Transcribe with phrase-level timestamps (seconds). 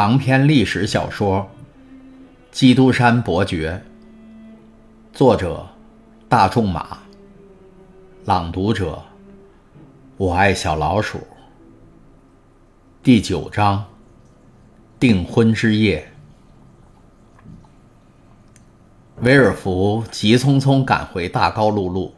[0.00, 1.50] 长篇历史小说
[2.56, 3.82] 《基督山伯爵》，
[5.12, 5.68] 作者
[6.28, 6.98] 大仲马，
[8.24, 9.02] 朗读者
[10.16, 11.18] 我爱小老鼠。
[13.02, 13.84] 第九章：
[15.00, 16.08] 订婚之夜。
[19.22, 22.14] 威尔福急匆匆赶回大高路路。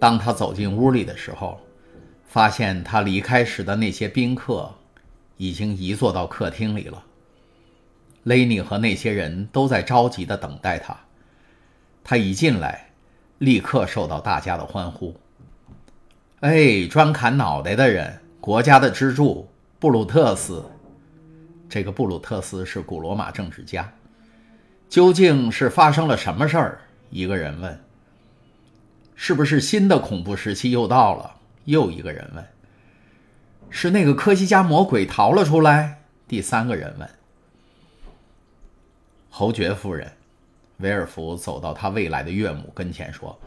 [0.00, 1.60] 当他走进屋里的时候，
[2.26, 4.68] 发现他离开时的那些宾客。
[5.36, 7.04] 已经移坐到客厅里了。
[8.24, 10.96] 雷尼和那些人都在着急地等待他。
[12.02, 12.90] 他一进来，
[13.38, 15.14] 立刻受到大家的欢呼。
[16.40, 20.64] 哎，专砍脑袋的人，国家的支柱布鲁特斯。
[21.68, 23.92] 这个布鲁特斯是古罗马政治家。
[24.88, 26.80] 究竟是发生了什么事儿？
[27.10, 27.80] 一个人问。
[29.16, 31.34] 是不是新的恐怖时期又到了？
[31.64, 32.44] 又一个人问。
[33.78, 36.00] 是那个科西嘉魔鬼逃了出来？
[36.26, 37.06] 第三个人问。
[39.28, 40.10] 侯爵夫人，
[40.78, 43.38] 维尔福走到他未来的岳母跟前说：“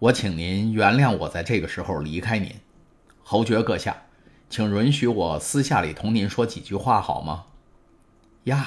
[0.00, 2.50] 我请您原谅我在这个时候离开您。”
[3.22, 3.94] 侯爵阁下，
[4.48, 7.44] 请允许我私下里同您说几句话好吗？
[8.44, 8.66] 呀，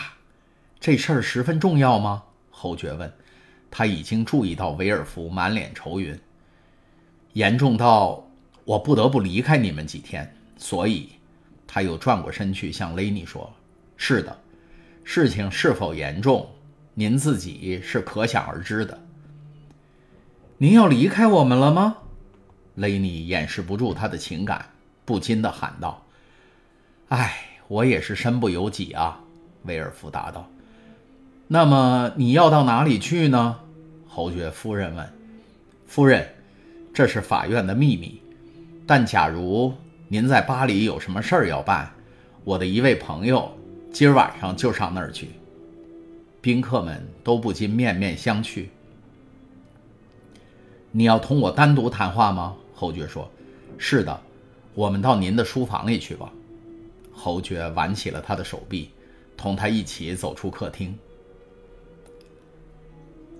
[0.79, 2.25] 这事儿十分重要吗？
[2.51, 3.11] 侯爵问。
[3.71, 6.19] 他已经注意到维尔福满脸愁云，
[7.33, 8.27] 严重到
[8.65, 10.31] 我不得不离开你们几天。
[10.57, 11.09] 所以，
[11.67, 13.53] 他又转过身去向雷尼说
[13.95, 14.35] ：“是的，
[15.03, 16.49] 事情是否严重，
[16.95, 18.99] 您自己是可想而知的。
[20.57, 21.97] 您要离开我们了吗？”
[22.73, 24.65] 雷尼掩饰不住他的情感，
[25.05, 26.03] 不禁地喊道
[27.09, 29.21] ：“唉，我也是身不由己啊。”
[29.65, 30.49] 威尔福答道。
[31.47, 33.59] “那么你要到哪里去呢？”
[34.07, 35.13] 侯爵夫人问。
[35.85, 36.27] “夫人，
[36.93, 38.19] 这是法院的秘密，
[38.87, 39.73] 但假如……”
[40.09, 41.91] 您在巴黎有什么事儿要办？
[42.45, 43.51] 我的一位朋友
[43.91, 45.31] 今儿晚上就上那儿去。
[46.39, 48.67] 宾客们都不禁面面相觑。
[50.91, 52.55] 你要同我单独谈话吗？
[52.73, 53.29] 侯爵说
[53.77, 54.17] ：“是的，
[54.75, 56.31] 我们到您的书房里去吧。”
[57.11, 58.91] 侯爵挽起了他的手臂，
[59.35, 60.97] 同他一起走出客厅。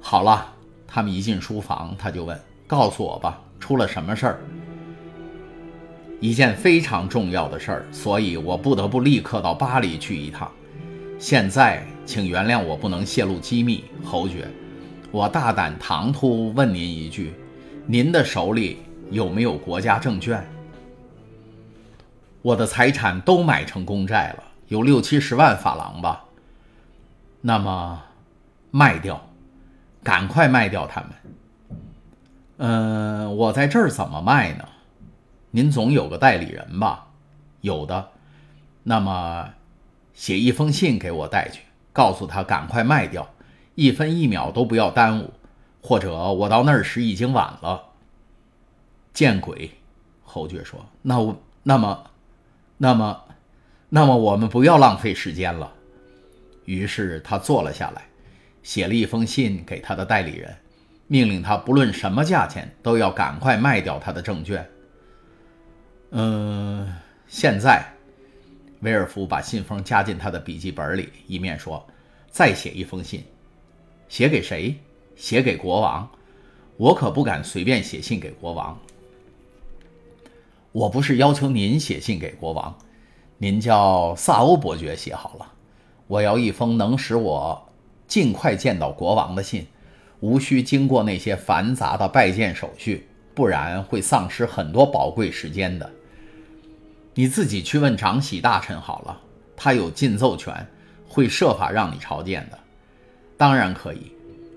[0.02, 0.54] 好了，
[0.86, 4.42] 他们一进书房，他就问：“告诉我吧，出了什么事儿？”
[6.20, 10.52] 一件非常重要的事儿，所以我不得不立刻到巴黎去一趟。
[11.20, 14.48] 现在，请原谅我不能泄露机密，侯爵。
[15.12, 17.34] 我大胆唐突问您一句：
[17.86, 18.80] 您的手里
[19.10, 20.44] 有没有国家证券？
[22.42, 26.24] 我的财产都买成公债了，有六七十万法郎吧。
[27.42, 28.02] 那么，
[28.72, 29.30] 卖掉，
[30.04, 31.10] 赶快卖掉它们。
[32.58, 34.64] 嗯，我在这儿怎么卖呢？
[35.52, 37.08] 您总有个代理人吧？
[37.62, 38.10] 有的，
[38.84, 39.54] 那么
[40.14, 41.62] 写一封信给我带去，
[41.94, 43.28] 告诉他赶快卖掉，
[43.76, 45.34] 一分一秒都不要耽误，
[45.82, 47.84] 或者我到那时已经晚了。
[49.14, 49.72] 见鬼！
[50.24, 52.12] 侯爵说：“那我那么，
[52.78, 53.24] 那么，
[53.90, 55.74] 那么我们不要浪费时间了。”
[56.66, 58.04] 于是他坐了下来，
[58.62, 60.56] 写了一封信给他的代理人，
[61.08, 64.70] 命令他不论什么价钱都要赶快卖掉他的证券。
[66.12, 66.88] 嗯，
[67.28, 67.86] 现在，
[68.80, 71.86] 威尔夫把信封夹进他的笔记本里，一面说
[72.32, 73.24] ：“再写一封信，
[74.08, 74.76] 写给谁？
[75.16, 76.10] 写给国王。
[76.78, 78.80] 我可不敢随便写信给国王。
[80.72, 82.78] 我不是要求您写信给国王，
[83.40, 85.54] 您叫萨欧伯爵写好了。
[86.06, 87.68] 我要一封能使我
[88.08, 89.66] 尽快见到国王的信，
[90.20, 95.88] 无需经过那些繁杂的拜见手续，不然会丧失很多宝贵时间的。”
[97.14, 99.22] 你自己去问长喜大臣好了，
[99.56, 100.68] 他有禁奏权，
[101.08, 102.58] 会设法让你朝见的。
[103.38, 104.12] 当然可以，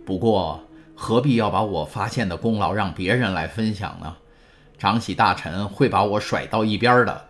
[0.06, 0.58] 不过
[0.94, 4.16] 何必要把我发现的功劳让别人来分享呢？
[4.78, 7.22] 长喜大臣会把我甩到一边的，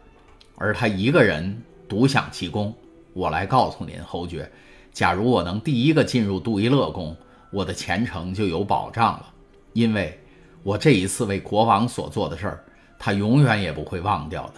[0.54, 2.72] 而他一个人独享其功。
[3.12, 4.48] 我来告诉您，侯爵，
[4.92, 7.16] 假如我能第一个进入杜伊勒宫，
[7.50, 9.26] 我的前程就有保障了，
[9.72, 10.16] 因为
[10.62, 12.64] 我这一次为国王所做的事儿，
[12.98, 14.54] 他永远也不会忘掉的。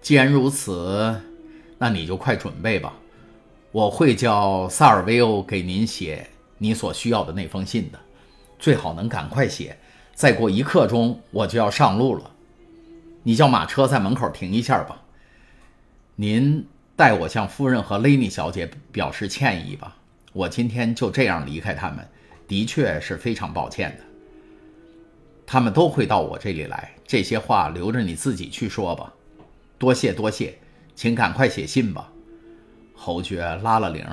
[0.00, 1.20] 既然如此，
[1.78, 2.92] 那你就快准备吧。
[3.72, 6.28] 我会叫萨尔维欧给您写
[6.58, 7.98] 你所需要的那封信的，
[8.58, 9.76] 最好能赶快写。
[10.14, 12.30] 再过一刻钟，我就要上路了。
[13.24, 15.02] 你叫马车在门口停一下吧。
[16.14, 16.64] 您
[16.94, 19.96] 代我向夫人和雷尼小姐表示歉意吧。
[20.32, 22.06] 我今天就这样离开他们，
[22.46, 24.13] 的确是非常抱歉的。
[25.46, 26.94] 他们都会到我这里来。
[27.06, 29.12] 这些话留着你自己去说吧。
[29.78, 30.58] 多谢多谢，
[30.94, 32.10] 请赶快写信吧。
[32.94, 34.06] 侯爵拉了铃，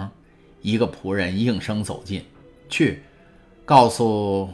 [0.61, 2.25] 一个仆人应声走进
[2.67, 3.03] 去，
[3.63, 4.49] 告诉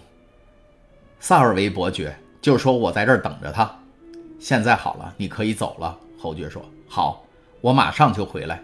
[1.20, 3.80] 萨尔维伯爵，就说我在这儿等着他。
[4.40, 5.98] 现在好了，你可以走了。
[6.20, 7.26] 侯爵说：“好，
[7.60, 8.62] 我马上就回来。”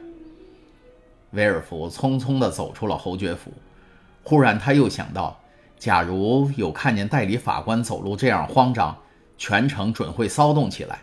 [1.31, 3.51] 威尔福匆匆地走出了侯爵府。
[4.23, 5.39] 忽然，他又想到，
[5.77, 8.97] 假如有看见代理法官走路这样慌张，
[9.37, 10.99] 全城准会骚动起来。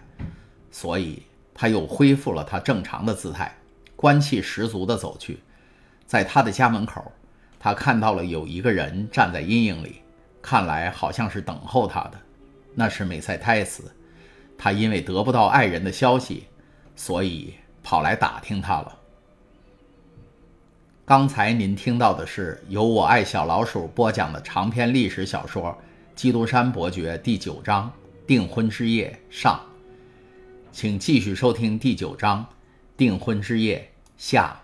[0.71, 1.23] 所以，
[1.55, 3.55] 他又恢复了他正常的姿态，
[3.97, 5.41] 官气十足地走去。
[6.07, 7.13] 在他的家门口，
[7.59, 10.01] 他看到了有一个人站在阴影里，
[10.41, 12.13] 看来好像是等候他的。
[12.75, 13.91] 那是美塞泰斯。
[14.57, 16.47] 他因为得不到爱人的消息，
[16.95, 19.00] 所以跑来打听他了。
[21.11, 25.65] 刚才您听到的是由我爱小老鼠播讲的长篇历史小说
[26.15, 27.91] 《基督山伯爵》第九章
[28.29, 29.61] 《订婚之夜》上，
[30.71, 32.45] 请继续收听第九章
[32.97, 34.57] 《订婚之夜》下。